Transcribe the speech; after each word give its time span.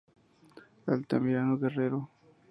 Altamirano, 0.93 1.59
Guerrero. 1.59 1.99